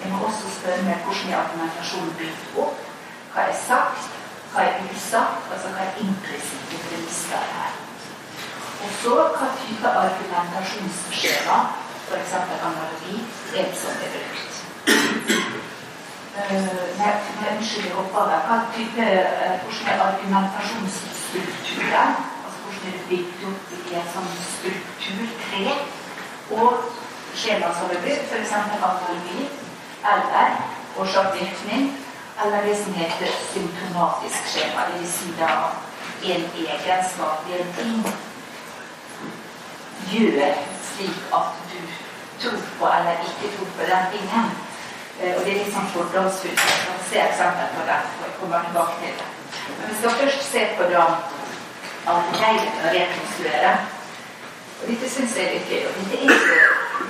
[0.00, 2.84] Jeg må også spørre meg hvordan er argumentasjonen bygd opp?
[3.32, 4.23] Hva er sagt?
[4.54, 5.50] Hva er usagt?
[5.52, 7.72] Altså hva er implisitte premisser her?
[8.84, 11.58] Og så hva type argumentasjonsskjema,
[12.06, 12.32] f.eks.
[12.68, 13.16] analogi,
[13.56, 14.54] er det som er brukt?
[17.00, 17.14] Nei,
[17.50, 18.38] unnskyld, jeg hoppa over.
[18.46, 19.04] Hva type,
[19.64, 22.12] hvordan er argumentasjonsstrukturen?
[22.44, 25.64] Altså hvordan er det bygd opp i en sånn strukturtre?
[26.60, 26.72] Og
[27.34, 28.52] skjema som er brukt, f.eks.
[28.62, 29.40] analogi,
[30.14, 30.48] eller
[31.02, 31.84] årsak-virkning,
[32.42, 34.80] eller det som heter symptomatisk skjema.
[34.92, 35.50] Det vil si da
[36.24, 38.06] en egenskap ved en ting
[40.10, 40.54] gjør
[40.88, 41.78] slik at du
[42.42, 44.50] tror på eller ikke tror på den tingen.
[45.36, 46.62] Og det er litt sånn fordomsfullt.
[46.66, 48.00] Vi kan se eksempler på det.
[48.22, 49.28] jeg kommer tilbake til det.
[49.78, 51.04] Men vi skal først se på da
[52.14, 53.76] arbeidet med å rekonstruere.
[54.80, 55.86] Og dette syns jeg er litt gøy.
[56.00, 56.58] Dette er, ikke,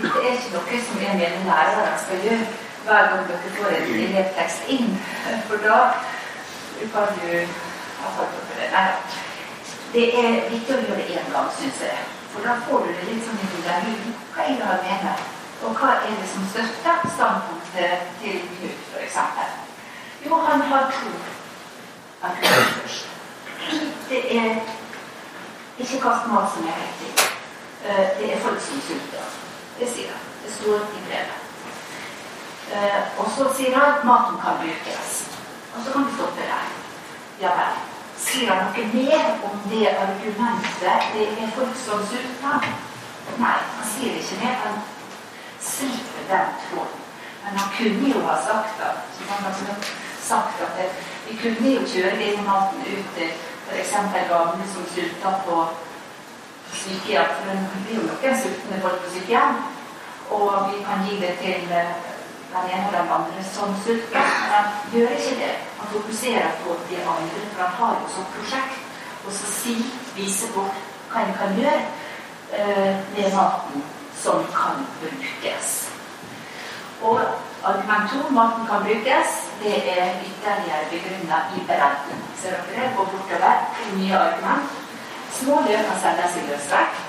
[0.02, 3.94] dette er ikke noe som jeg mener læreren skal gjøre hver gang dere får en
[4.06, 4.90] elevtekst inn.
[5.48, 5.78] For da
[6.92, 7.30] kan du
[8.00, 8.68] ha fått for det.
[8.72, 8.88] Nei.
[9.94, 12.00] Det er viktig å gjøre det én gang, syns jeg.
[12.32, 13.78] For da får du det litt sånn i hodet.
[14.34, 15.22] Hva er det han mener?
[15.64, 19.20] Og hva er det som støtter standpunktet til Knut, f.eks.?
[20.24, 21.12] Jo, han har to.
[24.08, 24.50] Det er
[25.78, 27.30] ikke kast mat som er riktig.
[27.84, 29.32] Eh, det er folk som sulter.
[29.78, 30.28] Det sier han.
[30.44, 31.43] Det står i brevet.
[32.72, 35.24] Eh, og så sier han at maten kan brukes.
[35.74, 36.64] Og så kan vi stoppe der.
[37.40, 37.79] Ja vel.
[38.24, 41.09] Sier han noe mer om det argumentet?
[41.14, 42.68] Det er folk som sulter.
[43.38, 44.61] Nei, han sier ikke mer.
[44.64, 44.79] Han
[45.61, 47.00] slipper den tråden.
[47.44, 48.96] Men han kunne jo ha sagt at,
[49.29, 49.55] han
[50.22, 50.88] sagt at det,
[51.29, 53.31] vi kunne jo kjøre denne maten ut til
[53.66, 53.92] f.eks.
[54.31, 55.59] gamle som sulter på
[56.72, 57.37] sykehjem.
[57.37, 59.62] For det blir jo noen sultne folk på sykehjem.
[60.31, 61.68] Og vi kan gi det til
[62.54, 64.26] den ene og den andre som sulter.
[64.40, 65.54] Men han gjør ikke det.
[65.78, 68.80] Han fokuserer på de andre, for han har jo sånt prosjekt.
[69.24, 69.74] Så si,
[70.16, 70.66] vise på
[71.10, 71.80] hva en kan gjøre
[72.58, 73.84] eh, med maten
[74.20, 75.70] som kan brukes.
[77.02, 77.20] Og
[77.64, 79.30] argument to, maten kan brukes,
[79.62, 82.20] det er ytterligere begrunnet i beretning.
[82.40, 82.92] Ser dere?
[82.96, 83.64] Går bortover.
[83.96, 84.70] Nye argument.
[85.40, 87.03] Små løk kan selges i løsvekt.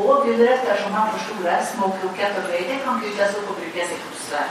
[0.00, 3.98] Og gulrøtter som man forstorer, små krokete og brøyde, kan kuttes opp og brukes i
[4.04, 4.46] koser.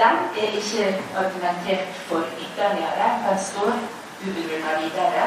[0.00, 0.84] Den er ikke
[1.22, 3.06] argumentert for ytterligere.
[3.26, 3.72] Den står
[4.24, 5.26] ubegrunna videre.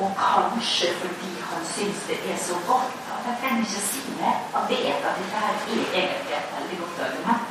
[0.00, 4.36] Og kanskje fordi han syns det er så godt at jeg trenger ikke si mer.
[4.54, 5.60] Han vet at dette her er
[6.00, 7.42] egentlig et veldig godt argument.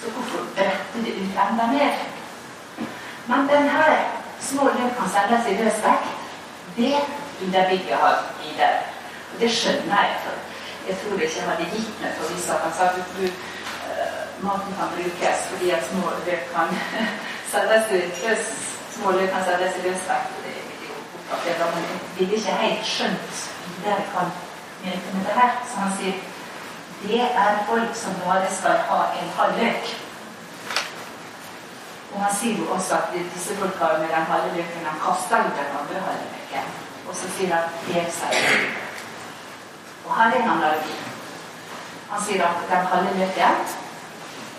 [0.00, 1.92] Så hvorfor brette det ut enda mer?
[3.26, 3.88] Men denne
[4.40, 6.08] små løk kan sendes i løs vekt,
[6.76, 6.94] det
[7.42, 8.08] underbygger
[8.48, 8.74] i det.
[9.32, 10.16] Og det skjønner jeg.
[10.24, 10.34] for
[10.88, 14.74] Jeg tror ikke jeg hadde gitt meg for hvis han sa at du, uh, maten
[14.78, 16.68] kan brukes fordi at små løk kan
[17.52, 17.90] selges
[18.22, 18.44] løs
[18.94, 20.06] små løk kan selges i løs.
[21.44, 23.36] Det men jeg ville ikke helt skjønt
[23.84, 24.28] det jeg kan
[24.84, 25.52] mente med det her.
[25.68, 26.14] Så han sier
[27.02, 29.84] det er folk som bare skal ha en halv løk.
[32.12, 35.50] Og han sier jo også at disse folka med den halve løken, de kaster jo
[35.58, 36.81] den andre halve løken.
[37.12, 38.36] Og så sier han det seg.
[40.06, 40.94] Og her er en analogi.
[42.10, 43.58] Han sier at den kalde løken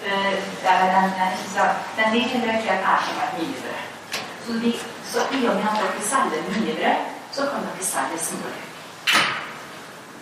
[0.05, 0.35] uh,
[0.65, 1.09] den,
[1.97, 3.81] den lille løken er som et minibrød.
[4.45, 4.71] Så, de,
[5.11, 8.61] så i og med at dere selger minibrød, så kan dere selge småløk.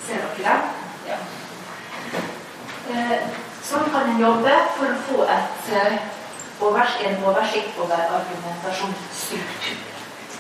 [0.08, 0.58] Ser dere det?
[1.12, 1.20] Ja.
[3.68, 5.94] Sånn kan en jobbe for å få et uh,
[6.62, 9.80] en oversikt over argumentasjonsstruktur.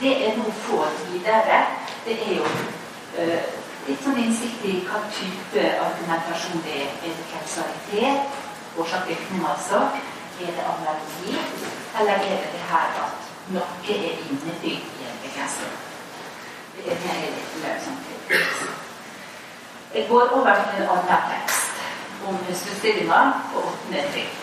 [0.02, 1.58] Det er nå få videre,
[2.06, 3.42] det er jo uh,
[3.88, 6.96] litt sånn innsikt i hva type argumentasjon det er.
[7.06, 8.40] Er det kausalitet,
[8.78, 9.84] årsak-virkning altså?
[10.42, 11.38] Er det analogi?
[12.00, 15.80] Eller er det det her at noe er innebygd i en begrensning?
[16.78, 18.14] Det er mer litt lønnsomt.
[19.92, 21.82] Jeg går over til en annen tekst
[22.28, 24.38] om stusstillinga på åttende trinn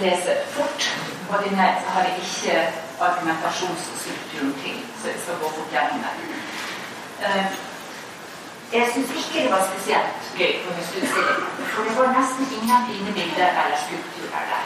[0.00, 0.88] leser fort.
[1.30, 2.56] Ordinært så har jeg ikke
[3.08, 6.12] argumentasjonsstrukturen til, så jeg skal gå fort gjennom det.
[7.24, 7.48] Uh,
[8.76, 13.10] jeg syns ikke det var spesielt gøy på høstutstilling, for det var nesten ingen fine
[13.18, 14.64] bilder eller skulpturer der.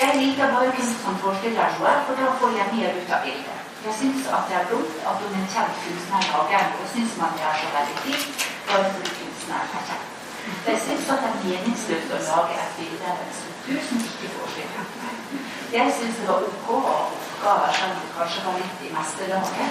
[0.00, 3.58] Jeg liker bare kunst som forestiller seg, for da får jeg mer ut av bildet.
[3.86, 7.34] Jeg syns at det er dumt at om en kjent kunstner lager og syns man
[7.36, 8.28] det er så veldig fint,
[8.68, 10.08] bare fordi kunstneren er kjent.
[10.68, 14.32] Jeg syns at det er meningsløst å lage et bilde eller en skulptur som ikke
[15.72, 19.70] jeg syns det var ok oppgaver som du kanskje var litt i meste laget.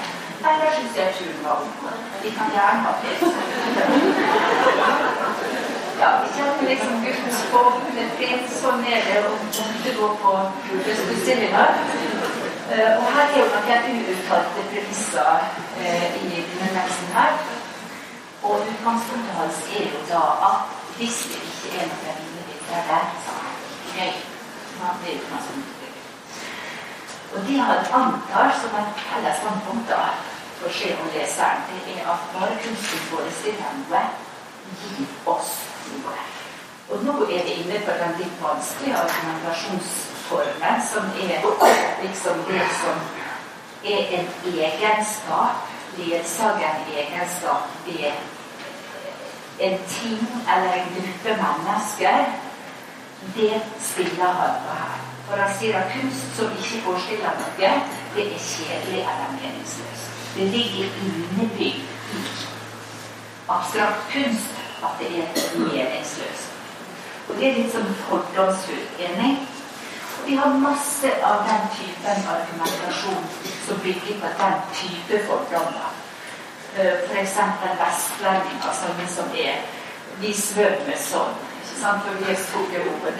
[0.49, 1.93] Eller syns jeg turen var god.
[2.23, 3.21] Vi kan gjerne ha pes.
[6.01, 7.61] Ja, vi kjenner liksom Guds på
[7.95, 8.29] det
[8.59, 10.35] sånn er nede og måtte gå på
[10.87, 11.81] bestillinger.
[12.71, 15.31] Uh, og her er jo noen uuttalte premisser
[15.79, 17.35] uh, i denne teksten her.
[18.41, 23.37] Og utgangspunktet hans er jo da at hvis det ikke er noen bilder der, så
[23.43, 24.17] er det ikke gøy.
[24.81, 25.80] Det er utgangspunktet.
[27.33, 30.01] Og de har et antall som er felles standpunkt da,
[30.59, 34.01] for se om leseren, det er at bare kunsten forestiller noe,
[34.81, 35.53] gir oss
[35.93, 36.15] noe.
[36.91, 41.47] Og nå er det inne på den litt vanskelige argumentasjonsformen, som er
[42.03, 42.99] liksom det som
[43.83, 48.11] er en egenskap, ledsagende egenskap ved
[49.59, 52.25] en ting eller en gruppe mennesker.
[53.35, 55.10] Det spiller han på her.
[55.31, 57.67] For han sier at kunst som ikke forestiller noe,
[58.15, 60.09] det er kjedelig eller meningsløst.
[60.35, 62.23] Det ligger innebygd i
[63.47, 66.49] abstrakt kunst at det er meningsløst.
[67.29, 69.37] Og det er litt sånn fordomsfullt enig.
[70.17, 73.31] Og vi har masse av den typen argumentasjon
[73.69, 75.95] som bygger på den type fordommer.
[76.75, 77.39] F.eks.
[77.63, 79.63] For vestlendinger, sånne som er
[80.19, 81.39] vi svømmer sånn.
[81.81, 82.01] sant?
[82.05, 83.15] For vi er Så hoder.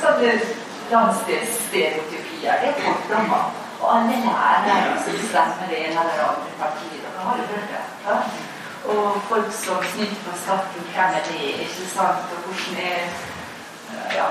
[0.00, 0.32] Sånne
[0.90, 2.54] landsdelsstereotypier.
[2.62, 3.44] Det er fordommer.
[3.80, 7.02] Og alle lærere som stemmer det ene eller andre partiet.
[7.04, 7.84] Dere har jo hørt det.
[8.92, 11.40] Og folk som snyter på skatten, hvem er det?
[11.64, 12.34] ikke sant?
[12.34, 13.02] Og hvordan er
[14.18, 14.28] Ja.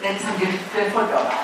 [0.00, 1.40] Det er liksom gruppefordommer.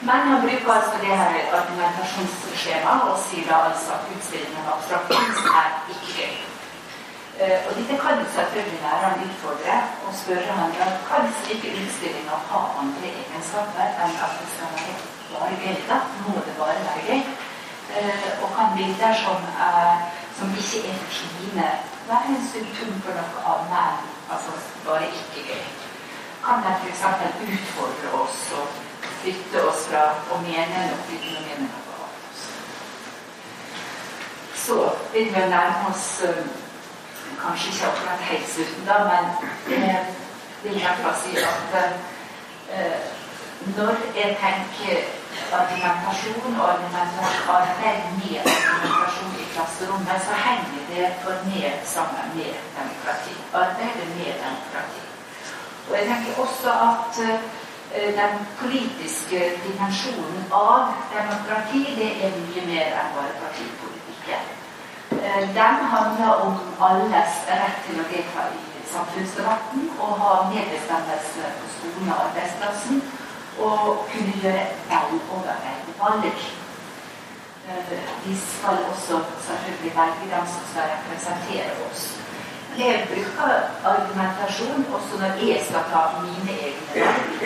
[0.00, 5.08] Men han bruker altså det her argumentasjonsskjemaet og sier da altså at utstillingen av abstrakt
[5.08, 6.49] kunst er ikke gøy.
[7.40, 9.76] Uh, og dette kan selvfølgelig læreren utfordre
[10.06, 14.96] og spørre han ja, kan slike utstillinger ha andre egenskaper enn at det skal være
[15.32, 16.00] bare bilder?
[16.24, 17.22] Må det bare være gøy.
[17.94, 19.96] Uh, og kan bilder som, uh,
[20.38, 21.68] som ikke er fine,
[22.10, 24.52] være en symptom for noe annet enn altså
[24.86, 25.66] bare ikke gøy.
[26.44, 27.02] Kan de f.eks.
[27.56, 28.66] utfordre oss og
[29.20, 32.48] flytte oss fra å mene noe til å mene noe annet.
[34.64, 34.82] Så
[35.12, 36.10] vil vi nærme oss
[37.42, 39.24] kanskje ikke akkurat helt slutten, da, men
[39.84, 40.04] jeg
[40.62, 41.78] vil i si at
[42.74, 43.00] eh,
[43.76, 44.96] når jeg tenker
[45.60, 53.34] argumentasjon og argumentasjonsarbeid med argumentasjon i klasserommet, så henger det for meg sammen med demokrati.
[53.62, 55.02] Arbeidet med demokrati.
[55.88, 57.24] Og jeg tenker også at
[57.94, 64.59] Eh, den politiske dimensjonen av demokrati, det er mye mer enn bare partipolitikken.
[65.12, 66.54] Eh, den handler om
[66.88, 73.02] alles rett til å delta i samfunnsdebatten og ha medbestemmelse på skolen og arbeidsplassen.
[73.66, 76.26] Og kunne gjøre veloverveide valg.
[77.68, 77.94] Eh,
[78.24, 82.10] vi skal også selvfølgelig velge dem som skal representere oss
[82.78, 83.52] jeg bruker
[83.84, 87.40] argumentasjon også når jeg skal ta mine egne valg.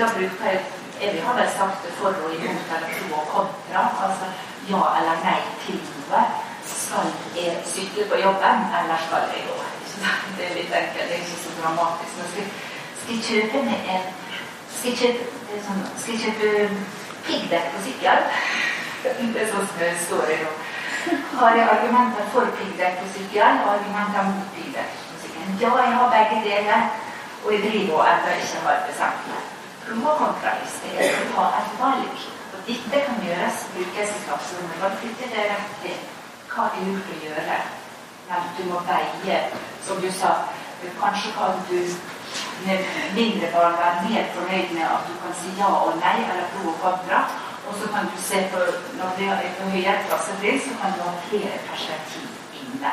[0.00, 0.60] Da bruker jeg
[1.00, 3.82] jeg har vel sagt det for og imot eller pro og kontra.
[4.04, 4.26] Altså
[4.70, 6.22] ja eller nei til noe.
[6.68, 9.58] Skal jeg sykle på jobben, eller skal jeg gå?
[10.38, 12.16] Det er litt enkelt, det er ikke så dramatisk.
[12.18, 12.50] Men skal,
[13.00, 14.08] skal jeg kjøpe meg en
[14.78, 16.50] Skal jeg kjøpe, sånn, skal jeg kjøpe
[17.26, 18.26] piggdekk på sykkel?
[18.98, 20.52] Det er sånn som det står i nå
[21.40, 25.52] har jeg argumenter for piggdekk på sykkel og argumenter mot piggdekk på sykkel.
[25.62, 26.82] Ja, jeg har begge deler,
[27.44, 29.46] og jeg driver og ennå ikke har bestemt meg.
[29.84, 32.26] Promokontralist er du har et valg.
[32.52, 34.80] Og dette kan gjøres, brukes i klasserommet.
[34.82, 35.96] Bare flytte det rett til
[36.58, 37.58] hva er det lurt å gjøre.
[38.28, 39.36] Men du må veie,
[39.86, 40.32] som du sa,
[40.98, 41.78] kanskje kan du
[42.66, 46.50] med mindre barn være mer fornøyd med at du kan si ja og nei, eller
[46.54, 47.22] pro og kontra.
[47.68, 48.58] Og så kan du se på
[48.98, 52.26] når det er på høyere klassetrinn, så kan du ha flere perspektiv
[52.60, 52.92] inne.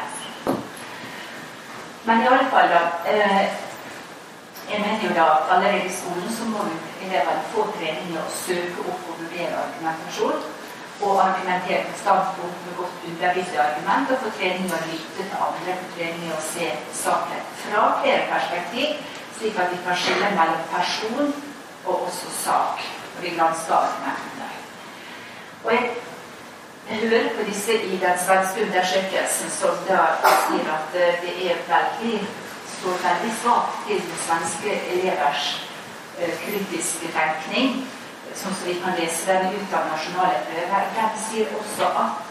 [2.06, 3.46] Men i alle fall, da eh,
[4.66, 6.64] Jeg mener jo da allerede i skolen så må
[7.06, 10.40] elevene få trening i å søke opp og vurdere argumentasjon.
[11.02, 14.12] Og argumentere med standpunkt med godt underbygde argument.
[14.12, 16.70] Og få trening i å lytte til andre, få trening i å se
[17.04, 18.96] saken fra flere perspektiv,
[19.38, 21.36] slik at vi kan skille mellom person
[21.86, 22.88] og også sak.
[23.16, 24.50] Og vi gransker argumentene.
[25.66, 25.94] Og jeg,
[26.86, 30.04] hører på disse i den svenske undersøkelsen som da
[30.46, 32.20] sier at eh, det er veldig
[32.86, 35.46] står veldig svakt til svenske elevers
[36.20, 37.88] uh, kritiske tenkning,
[38.40, 40.90] sånn som vi kan lese den ut av nasjonale prøver.
[40.96, 42.24] Den sier også at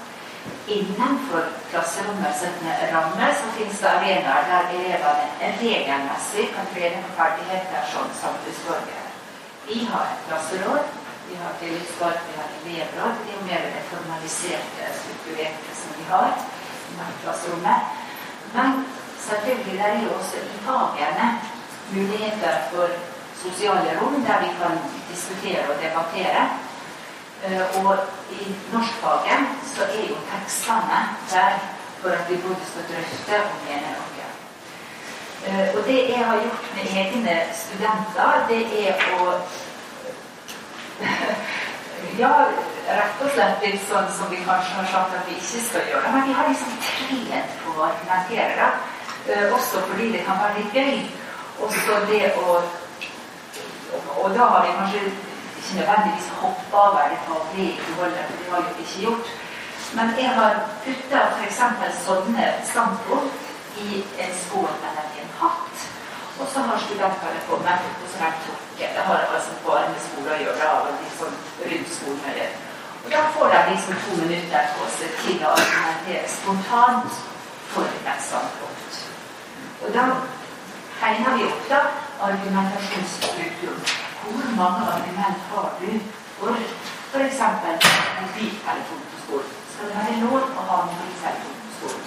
[0.75, 2.43] innenfor klasserommets
[2.93, 9.09] ramme så finnes det arenaer der elevene regelmessig kan trene på ferdigheter som samfunnsborgere.
[9.69, 10.93] Vi har et klasseråd
[11.29, 13.15] vi har tillitsvalgt, vi har elevråd.
[13.27, 16.31] Det er mer det formaliserte, strukturerte som vi har
[16.91, 17.81] i klasserommet.
[18.55, 18.85] Men
[19.27, 21.29] selvfølgelig det er jo også i fagene
[21.95, 22.89] muligheter for
[23.45, 24.75] sosiale rom der vi kan
[25.11, 26.45] diskutere og debattere.
[27.45, 27.99] Eh, og
[28.41, 29.43] i norskfaget
[29.75, 31.01] så er jo tekstene
[31.33, 31.53] der
[32.01, 34.29] for at vi både skal drøfte og mene noe.
[35.47, 39.27] Eh, og det jeg har gjort med egne studenter, det er å
[42.23, 42.33] ja,
[42.89, 46.13] rett og slett litt sånn som vi kanskje har sagt at vi ikke skal gjøre.
[46.15, 48.71] Men vi har liksom trent på å argumentere, da.
[49.25, 50.97] Uh, også fordi det kan være litt gøy.
[51.65, 52.59] Også det å
[54.23, 55.03] Og da har vi kanskje
[55.59, 59.27] ikke nødvendigvis hoppa over det faglige innholdet, for det har vi ikke gjort.
[59.97, 60.53] Men jeg har
[60.85, 61.61] putta f.eks.
[62.07, 63.43] sånne standpunkt
[63.87, 65.89] i en skål eller i en hatt.
[66.41, 68.55] Og så har studentene kommet, og så har de.
[68.79, 71.37] Det har altså bare med skole å gjøre, og liksom
[71.71, 72.57] rundt skolen.
[73.05, 77.19] Og da får de liksom to minutter på seg til å argumentere spontant
[77.75, 77.85] for
[78.15, 79.03] et standpunkt.
[79.85, 80.05] Og da
[81.01, 81.81] tegner vi opp da
[82.29, 83.81] argumentasjonsstrukturen.
[84.23, 85.91] Hvor mange argument har du
[86.39, 86.57] for
[87.13, 87.41] f.eks.
[88.21, 89.51] mobiltelefon på skolen?
[89.73, 92.07] Skal det være lov å ha mobiltelefon på skolen?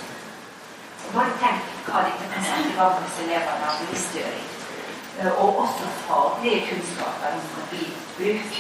[1.07, 4.47] Og bare tenk hva dette kan sette i gang hos elevene av bevisstgjøring.
[5.19, 8.57] Eh, og også faglige kunnskaper om mobilbruk.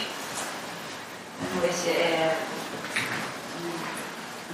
[1.41, 2.56] Nå er ikke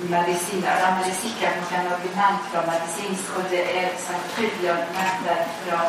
[0.01, 5.79] da, men det er sikkert noen argument fra medisinsk og det er selvfølgelig argumenter fra,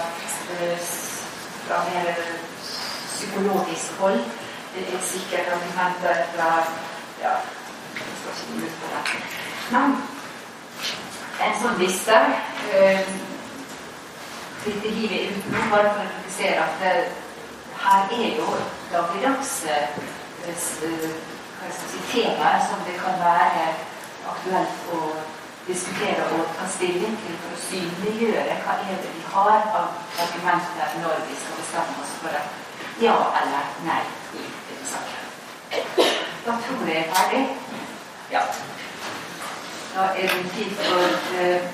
[1.66, 2.10] fra mer
[3.14, 4.20] psykologisk hold.
[4.74, 6.48] Det er sikkert argumenter fra
[7.22, 7.32] ja,
[7.94, 9.02] jeg skal ikke ut på det.
[9.72, 9.96] Men
[11.44, 12.18] en sånn liste
[12.74, 13.06] eh,
[14.64, 16.92] Dette hiver ut nå bare for å kritisere at det,
[17.84, 18.46] her er jo
[18.92, 19.98] dagligdags eh,
[20.56, 20.92] si,
[22.12, 23.66] temaer som det kan være
[24.32, 25.00] aktuelt å
[25.66, 30.98] diskutere og ta stilling til for å synliggjøre hva er det vi har av argumenter
[31.02, 34.02] når vi skal bestemme oss for et ja eller nei
[34.38, 35.22] i denne saken.
[36.44, 37.44] Da tror jeg jeg er ferdig.
[38.30, 38.42] Ja.
[39.94, 41.00] Da er det tid for
[41.40, 41.72] uh,